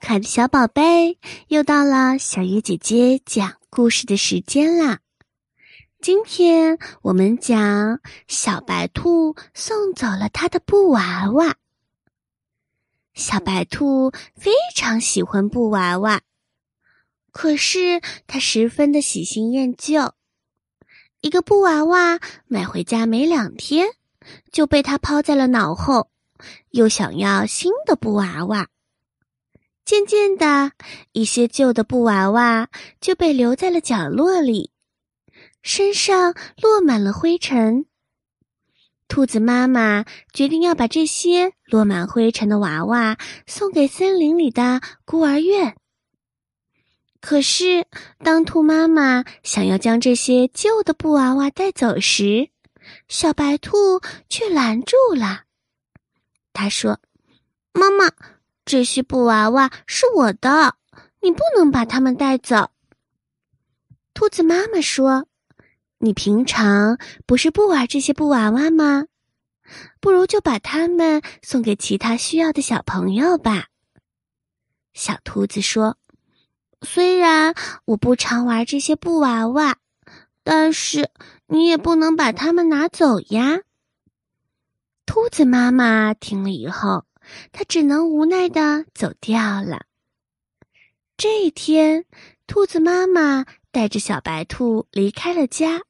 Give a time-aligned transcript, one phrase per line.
[0.00, 1.18] 可爱的小宝贝，
[1.48, 5.00] 又到了小鱼姐姐讲故事的时间啦！
[6.00, 11.54] 今天我们讲小白兔送走了他的布娃娃。
[13.12, 16.22] 小白兔非常喜欢布娃娃，
[17.30, 20.14] 可是它十分的喜新厌旧。
[21.20, 23.88] 一个布娃娃买回家没两天，
[24.50, 26.10] 就被他抛在了脑后，
[26.70, 28.68] 又想要新的布娃娃。
[29.90, 30.70] 渐渐的，
[31.10, 32.68] 一些旧的布娃娃
[33.00, 34.70] 就被留在了角落里，
[35.62, 37.86] 身上落满了灰尘。
[39.08, 45.76] 兔子妈妈决定要把这些落满灰尘的娃娃送给森林里的孤儿院。
[47.20, 47.88] 可是，
[48.22, 52.50] 当兔妈妈想要将这些旧的布娃娃带走时，
[53.08, 55.46] 小白兔却拦住了。
[56.52, 57.00] 他说
[57.74, 58.08] ：“妈妈。”
[58.64, 60.76] 这些布娃娃是我的，
[61.20, 62.70] 你不能把它们带走。
[64.14, 65.26] 兔子妈妈说
[65.98, 69.06] ：“你平常不是不玩这些布娃娃吗？
[70.00, 73.68] 不如就把它们送给其他需要的小朋友吧。”
[74.92, 75.96] 小兔子说
[76.82, 77.54] ：“虽然
[77.86, 79.78] 我不常玩这些布娃娃，
[80.44, 81.10] 但是
[81.46, 83.60] 你也不能把它们拿走呀。”
[85.06, 87.04] 兔子妈妈听了以后。
[87.52, 89.86] 他只能无奈的走掉了。
[91.16, 92.06] 这一天，
[92.46, 95.82] 兔子妈妈带着小白兔离开了家。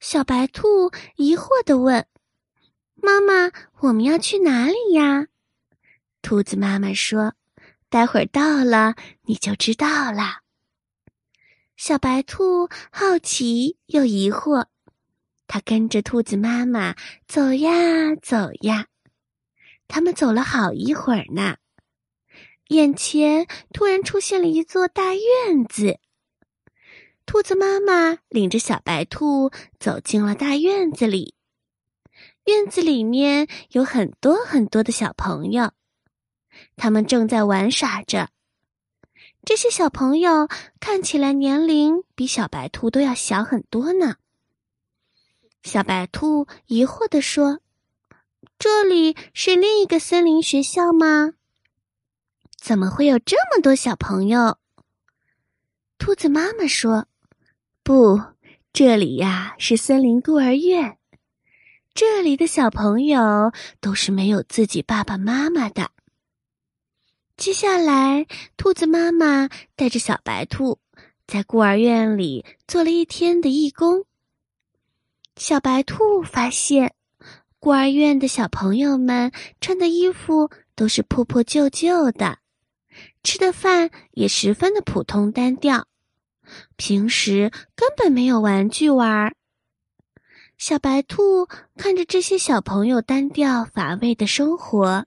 [0.00, 2.06] 小白兔疑惑的问
[3.00, 5.28] ：“妈妈，我们要去哪里呀？”
[6.20, 7.34] 兔子妈妈说
[7.88, 10.40] ：“待会儿到了你就知道了。”
[11.76, 14.66] 小白兔好奇又疑惑，
[15.46, 16.94] 它跟着兔子妈妈
[17.26, 18.86] 走呀走呀。
[19.86, 21.56] 他们走了好一会儿呢，
[22.68, 25.98] 眼前突然出现了一座大院子。
[27.26, 31.34] 兔子妈妈领着小白兔走进了大院子里。
[32.44, 35.72] 院子里面有很多很多的小朋友，
[36.76, 38.28] 他们正在玩耍着。
[39.44, 40.48] 这些小朋友
[40.80, 44.16] 看起来年龄比小白兔都要小很多呢。
[45.62, 47.60] 小白兔疑惑地说。
[48.58, 51.32] 这里是另一个森林学校吗？
[52.56, 54.58] 怎么会有这么多小朋友？
[55.98, 57.06] 兔子妈妈说
[57.84, 58.20] ：“不，
[58.72, 60.98] 这里呀是森林孤儿院。
[61.94, 65.90] 这里的小朋友都是没有自己爸爸妈妈的。”
[67.36, 68.26] 接下来，
[68.56, 70.78] 兔子妈妈带着小白兔
[71.26, 74.04] 在孤儿院里做了一天的义工。
[75.36, 76.94] 小白兔发现。
[77.64, 82.36] 孤儿院的小朋友们穿的衣服都是破破旧旧的，
[83.22, 85.86] 吃的饭也十分的普通单调，
[86.76, 89.34] 平时根本没有玩具玩儿。
[90.58, 91.48] 小白兔
[91.78, 95.06] 看着这些小朋友单调乏味的生活，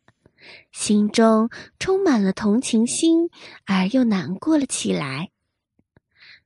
[0.71, 3.29] 心中充满了同情心，
[3.67, 5.29] 而又难过了起来。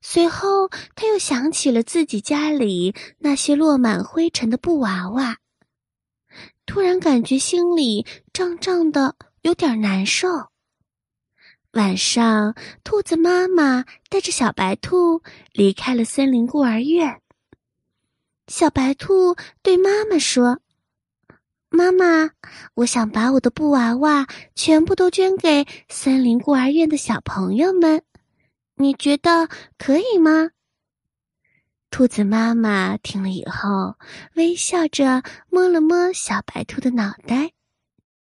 [0.02, 5.38] 随后，他又想起了自己家里那些落满灰尘的布娃娃。
[6.72, 10.30] 突然感觉心里胀胀的，有点难受。
[11.74, 15.22] 晚上，兔子妈妈带着小白兔
[15.52, 17.20] 离开了森林孤儿院。
[18.48, 20.62] 小白兔对妈妈说
[21.68, 22.30] ：“妈妈，
[22.76, 28.02] 我想把我的布娃娃全部都捐给森林孤儿院的小朋友们，
[28.76, 30.52] 你觉得可以吗？”
[32.02, 33.96] 兔子妈妈听了以后，
[34.34, 37.52] 微笑着摸了摸小白兔的脑袋。